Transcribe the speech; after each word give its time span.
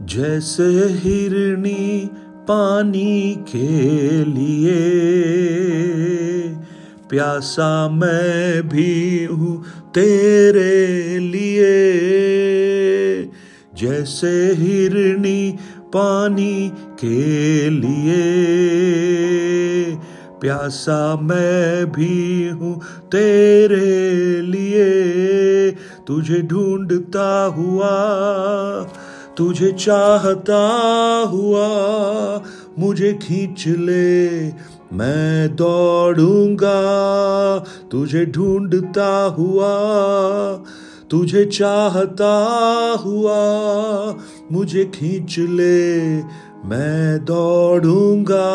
जैसे 0.00 0.64
हिरणी 0.88 2.10
पानी 2.48 3.44
के 3.48 4.24
लिए। 4.24 4.80
प्यासा 7.10 7.88
मैं 7.88 8.68
भी 8.68 9.24
हूँ 9.24 9.64
तेरे 9.94 11.18
लिए। 11.18 11.72
जैसे 13.74 14.54
हिरणी 14.58 15.58
पानी 15.80 16.72
के 17.04 17.70
लिए। 17.70 18.44
प्यासा 20.40 21.16
मैं 21.16 21.86
भी 21.86 22.48
हूँ 22.48 22.80
तेरे 23.06 24.40
लिए। 24.40 25.70
तुझे 26.06 26.42
ढूंढता 26.42 27.44
हुआ 27.44 27.94
तुझे 29.38 29.72
चाहता 29.72 30.58
हुआ 31.30 31.68
मुझे 32.78 33.12
खींच 33.12 33.64
ले, 33.68 34.46
मैं 34.96 35.56
दौड़ूँगा। 35.56 36.78
तुझे 37.90 38.24
ढूंढता 38.26 39.24
हुआ, 39.38 39.72
तुझे 41.10 41.44
चाहता 41.44 42.32
हुआ 43.04 43.38
मुझे 44.52 44.84
खींच 44.84 45.38
ले, 45.38 46.16
मैं 46.68 47.24
दौड़ूँगा। 47.24 48.50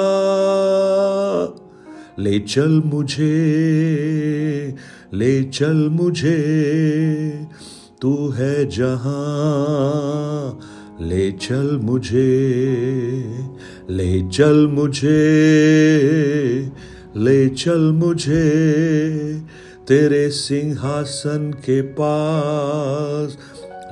ले 2.20 2.40
चल 2.40 2.82
मुझे, 2.86 3.36
ले 5.14 5.44
चल 5.44 5.90
मुझे, 5.92 6.40
तू 8.02 8.30
है 8.30 8.66
जहाँ 8.70 10.60
ले 11.02 11.32
चल 11.32 11.80
मुझे, 11.84 12.28
ले 13.90 14.30
चल 14.30 14.68
मुझे, 14.68 15.10
ले 17.16 17.50
चल 17.50 17.80
मुझे, 17.80 18.44
तेरे 19.88 20.30
सिंहासन 20.30 21.52
के 21.52 21.82
पास 21.82 23.38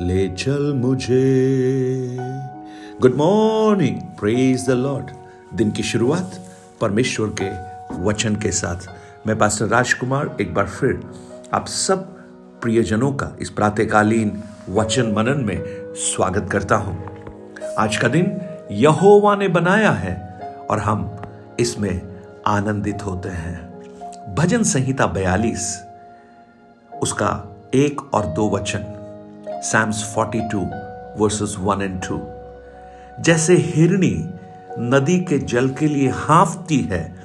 ले 0.02 0.28
चल 0.28 0.74
मुझे। 0.74 2.18
Good 3.02 3.16
morning 3.16 3.96
praise 3.96 4.68
the 4.68 4.70
lord 4.70 5.06
दिन 5.58 5.72
की 5.72 5.84
शुरुआत 5.84 6.46
परमेश्वर 6.82 7.36
के 7.42 7.50
वचन 8.04 8.36
के 8.36 8.52
साथ। 8.52 8.88
मैं 9.28 9.38
पास्टर 9.38 9.66
राजकुमार, 9.66 10.38
एक 10.42 10.54
बार 10.54 10.68
फिर 10.68 11.00
आप 11.54 11.68
सब 11.68 11.98
प्रियजनों 12.62 13.12
का 13.12 13.38
इस 13.42 13.50
प्रातःकालीन 13.50 14.44
वचन 14.70 15.14
मनन 15.18 15.46
में 15.46 15.87
स्वागत 15.98 16.50
करता 16.52 16.76
हूँ। 16.76 17.06
आज 17.80 17.98
का 17.98 18.08
दिन 18.08 18.42
यहोवा 18.72 19.36
ने 19.36 19.48
बनाया 19.48 19.92
है 19.92 20.14
और 20.70 20.80
हम 20.80 21.22
इसमें 21.60 22.02
आनंदित 22.48 23.06
होते 23.06 23.30
हैं। 23.30 24.36
भजन 24.36 24.64
संहिता 24.64 25.06
बयालीस, 25.06 25.84
उसका 27.02 27.30
एक 27.74 28.14
और 28.14 28.26
दो 28.26 28.50
वचन 28.50 28.84
psalms 29.64 30.04
42 30.18 30.64
versus 31.18 31.56
one 31.60 31.82
and 31.82 32.00
two 32.02 32.20
जैसे 33.24 33.56
हिरणी 33.56 34.30
नदी 34.80 35.20
के 35.20 35.38
जल 35.38 35.70
के 35.70 35.88
लिए 35.88 36.10
हाफती 36.10 36.80
है, 36.82 37.16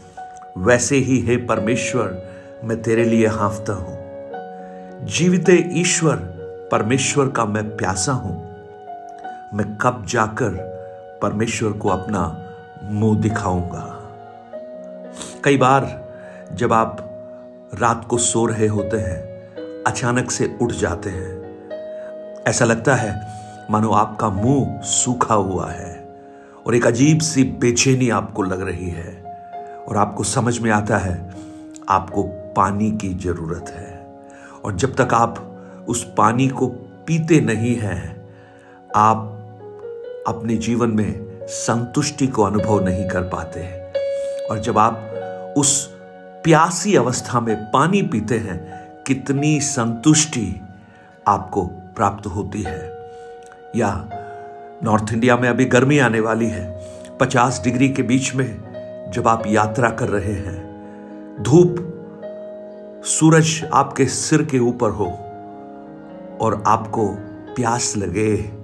वैसे 0.59 0.97
ही 0.97 1.21
हे 1.21 1.37
परमेश्वर, 1.37 2.23
मैं 2.65 2.83
तेरे 2.83 3.05
लिए 3.05 3.27
हाफता 3.27 3.73
हूँ। 3.73 5.07
जीवित 5.07 5.51
ईश्वर, 5.73 6.17
परमेश्वर 6.73 7.29
का 7.29 7.45
मैं 7.45 7.77
प्यासा 7.77 8.13
हूँ। 8.13 8.42
मैं 9.55 9.79
कब 9.79 10.05
जाकर 10.09 10.51
परमेश्वर 11.23 11.73
को 11.73 11.89
अपना 11.89 12.45
मुँह 12.83 13.21
दिखाऊँगा? 13.21 13.99
कई 15.45 15.57
बार 15.57 16.13
जब 16.53 16.73
आप 16.73 16.97
रात 17.75 18.05
को 18.05 18.19
सो 18.19 18.47
रहे 18.47 18.67
होते 18.67 18.97
हैं, 18.97 19.21
अचानक 19.85 20.31
से 20.31 20.59
उठ 20.63 20.73
जाते 20.73 21.11
हैं, 21.11 21.43
ऐसा 22.49 22.65
लगता 22.65 22.95
है, 22.95 23.29
मानो 23.71 23.91
आपका 23.91 24.29
मुँह 24.29 24.81
सूखा 24.81 25.35
हुआ 25.35 25.71
है 25.71 26.19
और 26.67 26.75
एक 26.75 26.87
अजीब 26.87 27.21
सी 27.21 27.45
बेचैनी 27.45 28.11
आपको 28.11 28.43
लग 28.43 28.63
रही 28.63 28.91
है 28.91 29.23
और 29.89 29.97
आपको 29.97 30.25
समझ 30.25 30.59
में 30.59 30.71
आता 30.71 30.97
है, 30.97 31.35
आपको 31.89 32.23
पानी 32.57 32.91
की 32.93 33.15
ज़रूरत 33.15 33.69
है। 33.69 34.17
और 34.65 34.75
जब 34.77 34.95
तक 34.95 35.15
आप 35.15 35.59
उस 35.89 36.15
पानी 36.19 36.49
को 36.49 36.67
पीते 37.07 37.41
नहीं 37.41 37.77
हैं, 37.77 38.29
आप 38.97 39.39
अपने 40.27 40.57
जीवन 40.57 40.91
में 40.91 41.39
संतुष्टि 41.43 42.27
को 42.27 42.43
अनुभव 42.43 42.85
नहीं 42.85 43.09
कर 43.09 43.23
पाते 43.23 43.61
हैं। 43.61 43.93
और 44.51 44.59
जब 44.59 44.79
आप 44.79 44.95
उस 45.57 45.87
प्यासी 46.45 46.97
अवस्था 46.97 47.41
में 47.41 47.57
पानी 47.57 48.03
पीते 48.03 48.39
हैं, 48.39 48.89
कितनी 49.07 49.61
संतुष्टि 49.61 50.61
आपको 51.27 51.63
प्राप्त 51.65 52.27
होती 52.27 52.63
है। 52.63 53.11
या 53.77 54.09
नॉर्थ 54.85 55.13
इंडिया 55.13 55.37
में 55.37 55.49
अभी 55.49 55.65
गर्मी 55.65 55.99
आने 55.99 56.21
वाली 56.21 56.47
है, 56.47 56.81
पचास 57.21 57.61
डिग्री 57.65 57.89
के 57.89 58.03
बीच 58.03 58.35
में 58.35 58.73
जब 59.15 59.29
आप 59.29 59.43
यात्रा 59.47 59.91
कर 59.91 60.09
रहे 60.09 60.33
हैं, 60.33 60.73
धूप 61.43 61.89
सूरज 63.05 63.71
आपके 63.75 64.07
सिर 64.07 64.43
के 64.43 64.59
ऊपर 64.59 64.91
हो 64.91 65.07
और 66.41 66.63
आपको 66.67 67.09
प्यास 67.57 67.95
लगे 67.97 68.62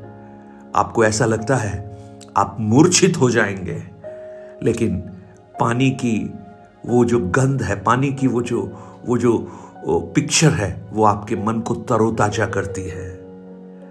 आपको 0.77 1.05
ऐसा 1.05 1.25
लगता 1.25 1.57
है, 1.57 1.99
आप 2.37 2.57
मूर्छित 2.61 3.17
हो 3.17 3.31
जाएँगे। 3.31 3.83
लेकिन 4.63 4.97
पानी 5.61 5.91
की 5.91 6.35
वो 6.87 7.05
जो 7.05 7.19
गंध 7.21 7.63
है, 7.63 7.83
पानी 7.83 8.13
की 8.13 8.27
वो 8.27 8.43
जो 8.43 8.85
वो 9.07 9.19
जो 9.19 9.39
पिक्चर 9.87 10.51
है, 10.51 10.87
वो 10.93 11.05
आपके 11.05 11.37
मन 11.37 11.61
को 11.61 11.75
तरोताजा 11.75 12.47
करती 12.47 12.89
है। 12.89 13.19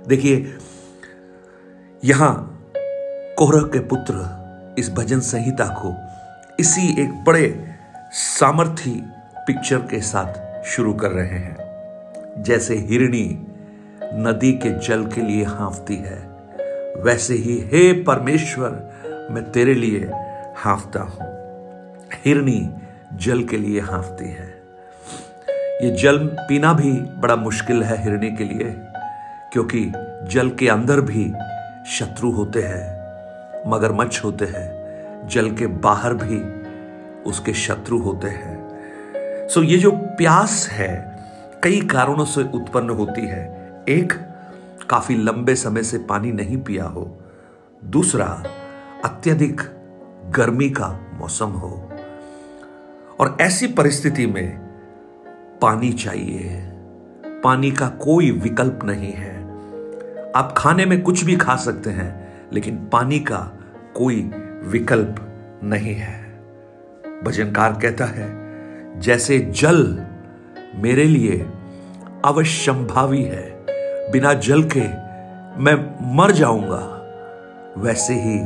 देखिए, 0.08 0.58
यहाँ 2.04 2.64
कोहरा 3.38 3.62
के 3.62 3.80
पुत्र 3.80 4.38
इस 4.80 4.92
भजन 4.92 5.20
संहिता 5.20 5.66
को 5.66 5.96
इसी 6.60 7.02
एक 7.04 7.24
बड़े 7.24 7.68
सामर्थी 8.12 9.04
पिक्चर 9.48 9.78
के 9.78 10.02
साथ 10.02 10.64
शुरू 10.66 10.94
कर 10.94 11.12
रहे 11.12 11.28
हैं। 11.28 11.58
जैसे 12.44 12.76
हिरणी 12.76 13.48
नदी 14.04 14.54
के 14.54 14.88
जल 14.88 15.06
के 15.06 15.22
लिए 15.22 15.44
हाफती 15.44 15.96
है 15.96 16.27
वैसे 17.04 17.34
ही 17.34 17.58
हे 17.74 18.04
परमेश्वर, 18.04 18.70
मैं 19.32 19.52
तेरे 19.52 19.74
लिए 19.74 20.12
हाफता 20.58 21.00
हूँ। 21.00 21.28
हिरणी 22.26 22.70
जल 23.14 23.44
के 23.44 23.58
लिए 23.58 23.80
हाफती 23.80 24.26
है। 24.26 24.48
ये 25.84 25.92
जल 25.92 26.18
पीना 26.18 26.74
भी 26.74 26.92
बड़ा 26.92 27.36
मुश्किल 27.36 27.84
है 27.84 28.04
हिरणी 28.04 28.32
के 28.32 28.44
लिए, 28.44 28.76
क्योंकि 29.54 29.92
जल 30.24 30.50
के 30.50 30.68
अंदर 30.68 31.02
भी 31.02 31.34
शत्रु 31.92 32.32
होते 32.32 32.62
हैं, 32.62 32.86
मगरमच्छ 33.68 34.24
होते 34.24 34.46
हैं, 34.46 35.28
जल 35.28 35.52
के 35.52 35.68
बाहर 35.68 36.14
भी 36.14 36.40
उसके 37.30 37.54
शत्रु 37.54 37.98
होते 37.98 38.28
हैं। 38.28 39.48
सो 39.48 39.64
ये 39.64 39.78
जो 39.78 39.92
प्यास 39.92 40.70
है, 40.72 41.20
कई 41.64 41.82
कारणों 41.82 42.26
से 42.26 42.42
उत्पन्न 42.42 42.90
होती 42.90 43.22
है। 43.22 43.46
एक 43.90 44.14
काफ़ी 44.90 45.16
लंबे 45.16 45.56
समय 45.56 45.84
से 45.84 45.98
पानी 45.98 46.32
नहीं 46.32 46.58
पिया 46.58 46.86
हो। 46.86 47.20
दूसरा, 47.86 48.44
अत्यधिक 49.06 49.62
गर्मी 50.36 50.70
का 50.70 51.00
मौसम 51.14 51.46
हो। 51.46 51.92
और 53.20 53.38
ऐसी 53.42 53.68
परिस्थिति 53.68 54.28
में 54.28 54.58
पानी 55.62 55.94
चाहिए। 55.94 56.62
पानी 57.26 57.72
का 57.72 57.88
कोई 57.88 58.32
विकल्प 58.32 58.80
नहीं 58.84 59.12
है। 59.12 59.44
आप 60.32 60.54
खाने 60.58 60.86
में 60.86 61.02
कुछ 61.02 61.24
भी 61.24 61.36
खा 61.36 61.56
सकते 61.56 61.90
हैं, 61.90 62.34
लेकिन 62.54 62.86
पानी 62.92 63.20
का 63.20 63.52
कोई 63.96 64.32
विकल्प 64.64 65.16
नहीं 65.64 65.94
है। 65.94 66.24
भजनकार 67.24 67.80
कहता 67.82 68.06
है, 68.06 68.48
जैसे 69.00 69.40
जल 69.40 70.06
मेरे 70.76 71.04
लिए 71.04 71.50
अवश्यंभावी 72.26 73.24
है 73.24 73.57
बिना 74.12 74.34
जल 74.34 74.64
के 74.64 74.82
मैं 75.64 75.76
मर 76.16 76.32
जाऊँगा। 76.32 76.84
वैसे 77.78 78.14
ही 78.14 78.38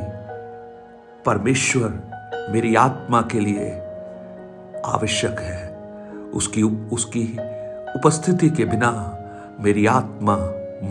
परमेश्वर 1.25 2.47
मेरी 2.51 2.73
आत्मा 2.75 3.21
के 3.21 3.39
लिए 3.39 3.69
आवश्यक 4.85 5.39
है। 5.39 5.69
उसकी 6.33 6.63
उसकी 6.91 7.23
उपस्थिति 7.95 8.49
के 8.49 8.65
बिना 8.65 8.91
मेरी 9.59 9.85
आत्मा 9.85 10.35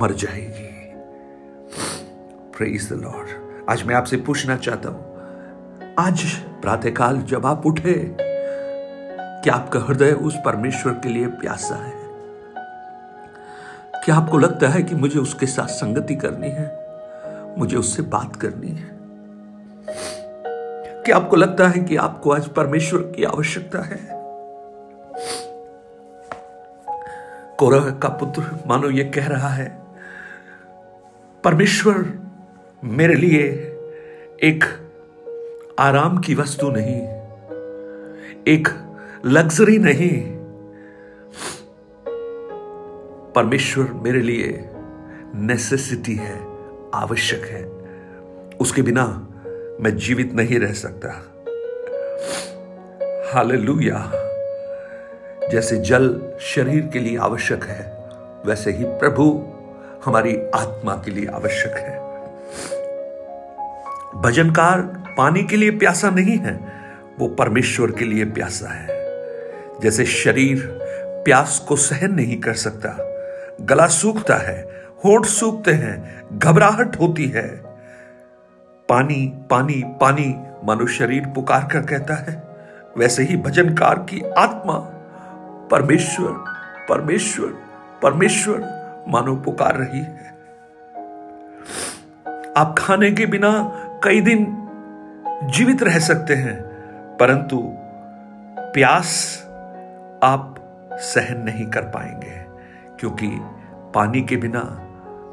मर 0.00 0.12
जाएगी। 0.14 0.68
प्रेज 2.56 2.88
द 2.92 3.00
लॉर्ड 3.02 3.68
आज 3.70 3.82
मैं 3.82 3.94
आपसे 3.94 4.16
पूछना 4.16 4.56
चाहता 4.56 4.88
हूँ, 4.88 5.94
आज 5.98 6.24
प्रातःकाल 6.62 7.22
जब 7.22 7.46
आप 7.46 7.66
उठे, 7.66 7.94
क्या 8.18 9.54
आपका 9.54 9.80
हृदय 9.80 10.12
उस 10.12 10.36
परमेश्वर 10.44 10.92
के 10.92 11.08
लिए 11.08 11.26
प्यासा 11.26 11.74
है? 11.76 11.99
क्या 14.10 14.18
आपको 14.18 14.38
लगता 14.38 14.68
है 14.68 14.82
कि 14.82 14.94
मुझे 14.94 15.18
उसके 15.20 15.46
साथ 15.46 15.66
संगति 15.66 16.14
करनी 16.14 16.48
है? 16.48 16.84
मुझे 17.58 17.76
उससे 17.76 18.02
बात 18.02 18.36
करनी 18.36 18.68
है। 18.68 18.90
क्या 21.02 21.16
आपको 21.16 21.36
लगता 21.36 21.68
है 21.68 21.82
कि 21.82 21.96
आपको 21.96 22.30
आज 22.30 22.48
परमेश्वर 22.48 23.00
की 23.00 23.24
आवश्यकता 23.24 23.82
है? 23.82 24.00
कोरह 27.56 27.90
का 27.90 28.08
पुत्र, 28.08 28.42
मानो 28.66 28.90
ये 28.90 29.04
कह 29.04 29.26
रहा 29.26 29.48
है, 29.48 29.78
परमेश्वर 31.44 32.18
मेरे 32.84 33.14
लिए 33.14 33.42
एक 34.42 34.64
आराम 35.78 36.18
की 36.18 36.34
वस्तु 36.34 36.70
नहीं, 36.70 37.00
एक 38.54 38.68
लग्जरी 39.26 39.78
नहीं 39.78 40.39
परमेश्वर 43.34 43.90
मेरे 43.92 44.20
लिए 44.20 44.68
नेसेसिटी 45.34 46.14
है, 46.14 46.40
आवश्यक 46.94 47.44
है। 47.44 47.64
उसके 48.60 48.82
बिना 48.82 49.28
मैं 49.80 49.96
जीवित 49.96 50.32
नहीं 50.34 50.60
रह 50.60 50.72
सकता। 50.72 51.08
हालेलुया 53.34 54.12
जैसे 55.52 55.76
जल 55.76 56.32
शरीर 56.40 56.90
के 56.92 56.98
लिए 56.98 57.18
आवश्यक 57.18 57.64
है, 57.64 58.08
वैसे 58.46 58.72
ही 58.72 58.84
प्रभु 58.84 59.52
हमारी 60.04 60.36
आत्मा 60.36 61.02
के 61.04 61.10
लिए 61.10 61.26
आवश्यक 61.26 61.72
है। 61.72 61.98
भजनकार 64.22 64.80
पानी 65.18 65.42
के 65.42 65.56
लिए 65.56 65.70
प्यासा 65.70 66.10
नहीं 66.10 66.38
है, 66.38 66.72
वो 67.18 67.28
परमेश्वर 67.28 67.90
के 67.90 68.04
लिए 68.04 68.24
प्यासा 68.24 68.68
है। 68.68 68.86
जैसे 69.80 70.04
शरीर 70.04 70.78
प्यास 71.24 71.64
को 71.68 71.76
सहन 71.76 72.14
नहीं 72.14 72.40
कर 72.40 72.54
सकता 72.54 73.09
गला 73.60 73.86
सूखता 73.86 74.34
है, 74.34 74.60
होठ 75.04 75.26
सूखते 75.26 75.72
हैं, 75.72 76.28
घबराहट 76.38 76.96
होती 77.00 77.26
है। 77.26 77.48
पानी 78.88 79.26
पानी 79.50 79.82
पानी 80.00 80.34
मानो 80.64 80.86
शरीर 80.86 81.26
पुकार 81.26 81.68
कर 81.72 81.82
कहता 81.82 82.14
है, 82.14 82.42
वैसे 82.98 83.22
ही 83.22 83.36
भजनकार 83.36 83.98
की 84.10 84.22
आत्मा। 84.38 84.74
परमेश्वर 85.70 86.32
परमेश्वर 86.88 87.54
परमेश्वर, 88.02 88.58
मानो 89.08 89.34
पुकार 89.36 89.76
रही 89.76 90.00
है। 90.00 90.28
आप 92.56 92.74
खाने 92.78 93.10
के 93.10 93.26
बिना 93.26 93.50
कई 94.04 94.20
दिन 94.20 94.46
जीवित 95.44 95.82
रह 95.82 95.98
सकते 95.98 96.34
हैं, 96.34 96.56
परंतु 97.16 97.60
प्यास 98.74 99.12
आप 100.22 100.54
सहन 100.92 101.42
नहीं 101.42 101.66
कर 101.66 101.82
पाएँगे। 101.82 102.29
क्योंकि 103.00 103.28
पानी 103.94 104.22
के 104.22 104.36
बिना 104.36 104.58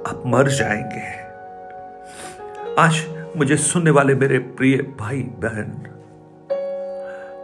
आप 0.08 0.24
मर 0.26 0.48
जाएँगे। 0.48 1.08
आज 2.82 3.06
मुझे 3.38 3.58
सुनने 3.58 3.92
वाले 3.92 4.16
मेरे 4.16 4.40
प्रिय 4.40 4.78
भाई 5.00 5.22
बहन, 5.22 5.72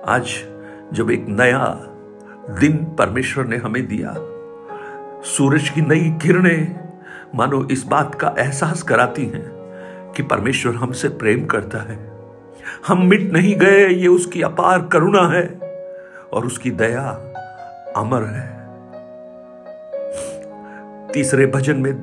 आज 0.07 0.27
जब 0.93 1.11
एक 1.11 1.25
नया 1.29 1.65
दिन 2.59 2.77
परमेश्वर 2.97 3.45
ने 3.45 3.57
हमें 3.57 3.87
दिया, 3.87 4.13
सूरज 5.23 5.69
की 5.69 5.81
नई 5.81 6.09
किरणें 6.21 6.79
मानो 7.35 7.63
इस 7.71 7.83
बात 7.83 8.15
का 8.15 8.33
एहसास 8.39 8.83
कराती 8.83 9.25
हैं 9.25 9.45
कि 10.15 10.23
परमेश्वर 10.23 10.75
हमसे 10.75 11.09
प्रेम 11.09 11.45
करता 11.45 11.77
है। 11.77 11.97
हम 12.87 13.05
मिट 13.05 13.31
नहीं 13.33 13.55
गए, 13.55 13.87
ये 13.87 14.07
उसकी 14.07 14.41
अपार 14.41 14.81
करुणा 14.81 15.27
है 15.27 15.45
और 16.33 16.45
उसकी 16.45 16.71
दया 16.71 17.09
अमर 17.97 18.23
है। 18.23 18.52
तीसरे 21.13 21.45
भजन 21.45 21.77
में, 21.77 21.93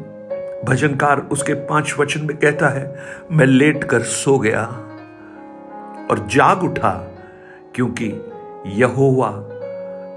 भजनकार 0.65 1.21
उसके 1.21 1.55
पाँच 1.55 1.95
वचन 1.99 2.21
में 2.21 2.37
कहता 2.37 2.69
है, 2.69 2.97
मैं 3.33 3.47
लेट 3.47 3.85
कर 3.85 4.01
सो 4.01 4.39
गया 4.39 4.63
और 6.11 6.27
जाग 6.31 6.63
उठा, 6.63 6.91
क्योंकि 7.75 8.13
यहोवा 8.67 9.31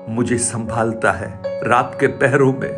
मुझे 0.09 0.37
संभालता 0.37 1.11
है। 1.11 1.41
रात 1.45 1.97
के 1.99 2.07
पहरों 2.07 2.53
में 2.53 2.69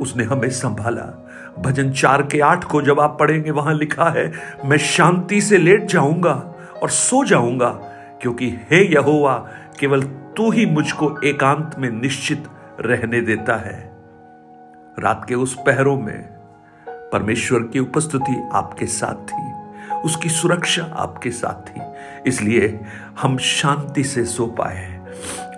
उसने 0.00 0.24
हमें 0.24 0.48
संभाला। 0.50 1.26
भजन 1.58 1.92
चार 1.92 2.22
के 2.22 2.40
आठ 2.40 2.64
को 2.64 2.82
जब 2.82 3.00
आप 3.00 3.16
पढ़ेंगे, 3.20 3.50
वहाँ 3.50 3.74
लिखा 3.74 4.10
है, 4.10 4.32
मैं 4.64 4.78
शांति 4.78 5.40
से 5.40 5.58
लेट 5.58 5.84
जाऊँगा 5.84 6.54
और 6.82 6.90
सो 6.90 7.24
जाऊँगा, 7.24 7.68
क्योंकि 8.22 8.48
हे 8.70 8.94
यहोवा, 8.94 9.48
केवल 9.78 10.02
तू 10.36 10.50
ही 10.50 10.66
मुझको 10.66 11.20
एकांत 11.24 11.74
में 11.78 11.90
निश्चित 11.90 12.44
रहने 12.80 13.20
देता 13.20 13.56
है। 13.56 13.89
रात 15.00 15.24
के 15.28 15.34
उस 15.34 15.54
पहरों 15.54 15.96
में 15.96 16.22
परमेश्वर 17.12 17.60
की 17.62 17.78
उपस्थिति 17.78 18.50
आपके 18.52 18.86
साथ 18.86 19.14
थी, 19.14 19.52
उसकी 20.00 20.28
सुरक्षा 20.28 20.82
आपके 20.82 21.30
साथ 21.30 21.68
थी, 21.68 21.80
इसलिए 22.26 22.80
हम 23.22 23.36
शांति 23.38 24.04
से 24.04 24.24
सो 24.24 24.46
पाए। 24.46 25.00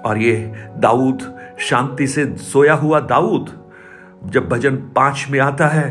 और 0.06 0.18
ये 0.18 0.36
दाऊद, 0.76 1.38
शांति 1.58 2.06
से 2.06 2.24
सोया 2.36 2.74
हुआ 2.74 3.00
दाऊद, 3.00 3.50
जब 4.24 4.48
भजन 4.48 4.76
पाँच 4.76 5.26
में 5.30 5.38
आता 5.40 5.66
है, 5.66 5.90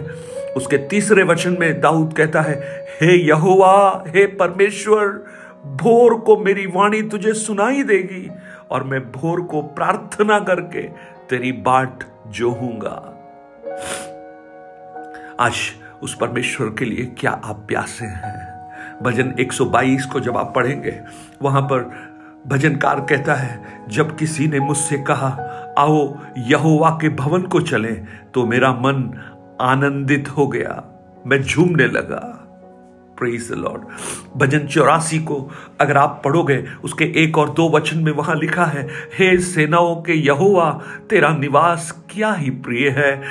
उसके 0.57 0.77
तीसरे 0.77 1.23
वचन 1.23 1.57
में 1.59 1.81
दाऊद 1.81 2.13
कहता 2.13 2.41
है, 2.41 2.85
हे 3.01 3.15
यहोवा, 3.27 4.03
हे 4.07 4.25
परमेश्वर, 4.25 5.07
भोर 5.65 6.15
को 6.15 6.37
मेरी 6.37 6.65
वाणी 6.65 7.01
तुझे 7.01 7.33
सुनाई 7.33 7.83
देगी, 7.83 8.29
और 8.71 8.83
मैं 8.83 9.11
भोर 9.11 9.41
को 9.41 9.61
प्रार्थना 9.61 10.39
करके 10.39 10.81
तेरी 11.29 11.51
बाट 11.51 12.03
जोहूँगा। 12.27 13.20
आज 15.39 15.53
उस 16.01 16.15
परमेश्वर 16.15 16.67
के 16.67 16.85
लिए 16.85 17.05
क्या 17.05 17.31
आप 17.31 17.65
प्यासे 17.67 18.05
हैं? 18.05 18.51
भजन 19.03 19.33
122 19.39 20.05
को 20.05 20.19
जब 20.19 20.37
आप 20.37 20.53
पढ़ेंगे, 20.55 21.01
वहाँ 21.41 21.61
पर 21.61 22.11
भजनकार 22.47 22.99
कहता 22.99 23.33
है, 23.33 23.63
जब 23.89 24.17
किसी 24.17 24.47
ने 24.47 24.59
मुझसे 24.59 24.97
कहा, 24.97 25.27
आओ, 25.77 26.17
यहोवा 26.37 26.89
के 26.89 27.09
भवन 27.09 27.41
को 27.41 27.61
चलें 27.61 28.07
तो 28.33 28.45
मेरा 28.45 28.71
मन 28.73 29.19
आनंदित 29.61 30.29
हो 30.29 30.47
गया, 30.47 30.83
मैं 31.25 31.43
झूमने 31.43 31.87
लगा। 31.87 32.40
प्रेज 33.21 33.51
द 33.51 33.55
लॉर्ड 33.55 33.81
भजन 34.37 34.67
चौरासी 34.67 35.19
को 35.19 35.51
अगर 35.79 35.97
आप 35.97 36.21
पढ़ोगे, 36.25 36.63
उसके 36.83 37.05
एक 37.23 37.37
और 37.37 37.49
दो 37.49 37.69
वचन 37.69 37.99
में 37.99 38.11
वहाँ 38.11 38.35
लिखा 38.35 38.65
है, 38.65 38.87
हे 39.19 39.37
सेनाओं 39.37 39.95
के 39.95 40.13
यहोवा, 40.13 40.69
तेरा 41.09 41.29
निवास 41.37 42.03
क्या 42.09 42.33
ही 42.33 42.49
प्रिय 42.49 42.89
है? 42.89 43.21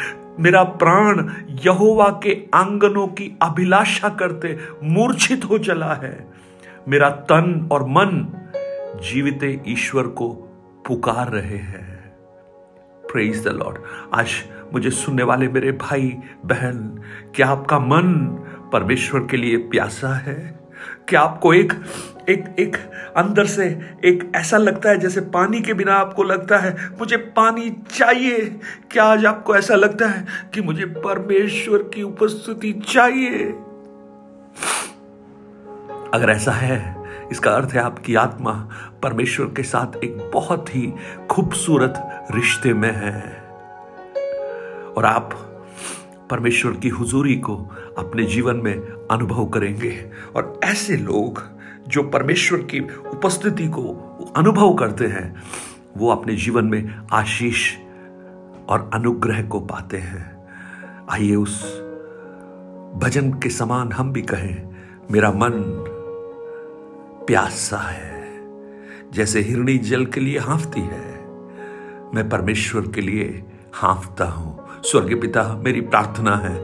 मेरा 0.41 0.63
प्राण 0.63 1.31
यहोवा 1.49 2.21
के 2.23 2.39
आंगनों 2.55 3.07
की 3.07 3.39
अभिलाषा 3.43 4.09
करते 4.09 4.59
मूर्छित 4.83 5.45
हो 5.45 5.59
चला 5.59 5.95
है। 5.95 6.31
मेरा 6.89 7.11
तन 7.11 7.69
और 7.73 7.85
मन 7.85 8.27
जीवित 9.03 9.65
ईश्वर 9.69 10.03
को 10.03 10.29
पुकार 10.87 11.29
रहे 11.29 11.57
हैं। 11.57 11.91
प्रेज 13.13 13.45
द 13.45 13.49
लॉर्ड 13.49 13.79
आज 14.15 14.29
मुझे 14.73 14.91
सुनने 14.91 15.23
वाले 15.23 15.49
मेरे 15.49 15.73
भाई, 15.73 16.17
बहन, 16.45 17.03
क्या 17.35 17.47
आपका 17.47 17.79
मन 17.79 18.11
परमेश्वर 18.73 19.21
के 19.21 19.37
लिए 19.37 19.57
प्यासा 19.57 20.15
है? 20.15 20.61
क्या 21.09 21.21
आपको 21.21 21.55
एक 21.55 21.73
एक 22.29 22.45
एक 22.59 22.77
अंदर 23.17 23.47
से 23.47 23.65
एक 24.05 24.33
ऐसा 24.37 24.57
लगता 24.57 24.91
है 24.91 24.99
जैसे 24.99 25.21
पानी 25.21 25.61
के 25.61 25.75
बिना 25.75 25.95
आपको 25.95 26.23
लगता 26.23 26.59
है, 26.59 26.91
मुझे 26.99 27.17
पानी 27.17 27.71
चाहिए? 27.71 28.61
क्या 28.91 29.05
आज 29.05 29.27
आपको 29.27 29.57
ऐसा 29.57 29.75
लगता 29.75 30.07
है 30.07 30.27
कि 30.55 30.61
मुझे 30.61 30.87
परमेश्वर 30.87 31.79
की 31.79 32.03
उपस्थिति 32.03 32.73
चाहिए? 32.73 33.45
अगर 36.15 36.31
ऐसा 36.31 36.53
है, 36.53 36.97
इसका 37.33 37.51
अर्थ 37.51 37.71
है 37.73 37.81
आपकी 37.81 38.15
आत्मा 38.15 38.69
परमेश्वर 39.03 39.47
के 39.47 39.63
साथ 39.63 40.05
एक 40.05 40.31
बहुत 40.35 40.77
ही 40.77 40.93
खूबसूरत 41.31 42.27
रिश्ते 42.35 42.73
में 42.73 42.93
है। 42.93 43.41
और 44.97 45.05
आप 45.05 45.50
परमेश्वर 46.31 46.73
की 46.73 46.89
हुजूरी 46.89 47.37
को 47.37 47.57
अपने 47.99 48.25
जीवन 48.25 48.57
में 48.57 48.75
अनुभव 49.11 49.47
करेंगे। 49.47 50.11
और 50.37 50.61
ऐसे 50.65 50.97
लोग 50.97 51.43
जो 51.89 52.03
परमेश्वर 52.03 52.59
की 52.59 52.81
उपस्थिति 53.09 53.69
को 53.69 53.83
अनुभव 54.37 54.75
करते 54.75 55.07
हैं, 55.07 55.43
वो 55.97 56.11
अपने 56.11 56.37
जीवन 56.37 56.65
में 56.65 57.07
आशीष 57.13 57.77
और 58.69 58.91
अनुग्रह 58.95 59.43
को 59.43 59.61
पाते 59.61 59.97
हैं। 59.97 60.47
आइए 61.11 61.35
उस 61.35 61.81
भजन 62.97 63.31
के 63.33 63.51
समान 63.51 63.93
हम 63.93 64.13
भी 64.13 64.23
कहें, 64.23 64.69
मेरा 65.11 65.31
मन 65.31 65.53
प्यासा 67.27 67.79
है। 67.79 68.41
जैसे 69.13 69.41
हिरणी 69.41 69.79
जल 69.79 70.07
के 70.07 70.21
लिए 70.21 70.39
हाफती 70.39 70.81
है, 70.81 71.27
मैं 72.15 72.29
परमेश्वर 72.29 72.83
के 72.83 73.01
लिए 73.01 73.45
हाफता 73.75 74.25
हूँ। 74.25 74.70
स्वर्गीय 74.85 75.17
पिता, 75.17 75.43
मेरी 75.65 75.81
प्रार्थना 75.81 76.37
है। 76.37 76.55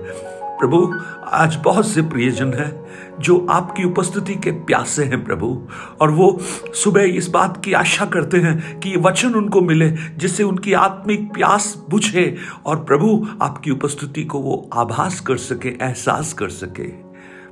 प्रभु, 0.59 0.95
आज 1.27 1.57
बहुत 1.57 1.87
से 1.87 2.03
प्रियजन 2.03 2.53
हैं 2.55 2.87
जो 3.21 3.47
आपकी 3.51 3.85
उपस्थिति 3.85 4.35
के 4.35 4.51
प्यासे 4.51 5.05
हैं 5.05 5.25
प्रभु, 5.25 5.69
और 6.01 6.11
वो 6.11 6.39
सुबह 6.75 7.03
इस 7.03 7.29
बात 7.29 7.65
की 7.65 7.73
आशा 7.73 8.07
करते 8.07 8.37
हैं 8.37 8.81
कि 8.81 8.91
ये 8.91 8.97
वचन 8.97 9.35
उनको 9.35 9.61
मिले 9.61 9.91
जिससे 9.91 10.43
उनकी 10.43 10.73
आत्मिक 10.73 11.33
प्यास 11.33 11.85
बुझे 11.91 12.37
और 12.67 12.85
प्रभु 12.85 13.27
आपकी 13.43 13.71
उपस्थिति 13.71 14.25
को 14.25 14.39
वो 14.39 14.71
आभास 14.73 15.21
कर 15.21 15.37
सके, 15.37 15.69
एहसास 15.69 16.33
कर 16.33 16.49
सके। 16.49 16.89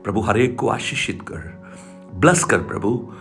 प्रभु, 0.04 0.20
हर 0.20 0.38
एक 0.38 0.58
को 0.58 0.68
आशीषित 0.68 1.22
कर, 1.22 1.62
ब्लस 2.14 2.44
कर 2.44 2.58
प्रभु। 2.58 3.12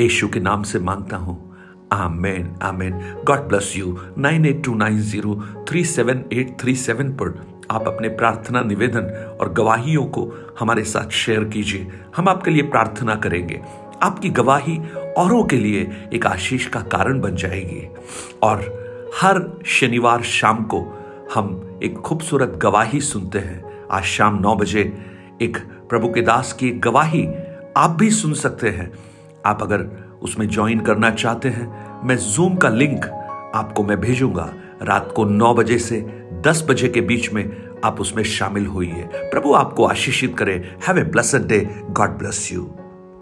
यशु 0.00 0.28
के 0.28 0.40
नाम 0.40 0.62
से 0.62 0.78
माँगता 0.78 1.16
हूँ। 1.16 1.51
Amen 1.92 2.54
amen 2.62 3.00
God 3.24 3.38
bless 3.38 3.76
you 3.76 3.98
nine 4.18 4.46
eight 4.46 4.64
two 4.64 4.74
nine 4.74 4.98
zero 4.98 5.34
three 5.68 5.84
seven 5.84 6.24
eight 6.32 6.56
three 6.60 6.74
seven 6.74 7.08
पर 7.08 7.40
आप 7.70 7.88
अपने 7.88 8.08
प्रार्थना 8.08 8.60
निवेदन 8.60 9.04
और 9.40 9.52
गवाहियों 9.52 10.04
को 10.04 10.30
हमारे 10.60 10.84
साथ 10.84 11.10
शेयर 11.10 11.44
कीजिए। 11.44 11.88
हम 12.16 12.28
आपके 12.28 12.50
लिए 12.50 12.62
प्रार्थना 12.62 13.14
करेंगे। 13.14 13.60
आपकी 14.02 14.28
गवाही 14.28 14.78
औरों 15.18 15.44
के 15.44 15.56
लिए 15.56 16.08
एक 16.12 16.26
आशीष 16.26 16.66
का 16.66 16.80
कारण 16.80 17.20
बन 17.20 17.36
जाएगी। 17.36 17.88
और 18.42 18.82
हर 19.20 19.42
शनिवार 19.66 20.22
शाम 20.22 20.64
को 20.64 20.80
हम 21.34 21.80
एक 21.82 21.98
खूबसूरत 21.98 22.58
गवाही 22.62 23.00
सुनते 23.00 23.38
हैं। 23.38 23.88
आज 23.90 24.02
शाम 24.02 24.38
नौ 24.40 24.54
बजे 24.54 24.98
एक 25.42 25.56
प्रभु 25.88 26.08
के 26.08 26.22
दास 26.22 26.52
की 26.52 26.70
गवाही 26.70 27.26
आप 27.76 27.90
भी 27.90 28.10
सुन 28.10 28.32
सकते 28.34 28.68
हैं। 28.68 28.92
आप 29.46 29.62
अगर 29.62 29.86
उसमें 30.22 30.48
ज्वाइन 30.48 30.80
करना 30.80 31.10
चाहते 31.10 31.48
हैं 31.48 31.81
मैं 32.04 32.16
जूम 32.16 32.56
का 32.56 32.68
लिंक 32.68 33.04
आपको 33.54 33.82
मैं 33.82 34.00
भेजूँगा। 34.00 34.52
रात 34.82 35.12
को 35.16 35.24
नौ 35.24 35.54
बजे 35.54 35.78
से 35.78 36.00
दस 36.46 36.64
बजे 36.68 36.88
के 36.88 37.00
बीच 37.00 37.32
में 37.32 37.44
आप 37.84 38.00
उसमें 38.00 38.22
शामिल 38.24 38.66
हुई 38.66 38.86
है 38.86 39.30
प्रभु 39.30 39.52
आपको 39.54 39.84
आशीषित 39.84 40.36
करे। 40.38 40.54
Have 40.88 40.98
a 40.98 41.02
blessed 41.04 41.46
day 41.48 41.66
God 41.90 42.18
bless 42.18 42.52
you 42.52 42.70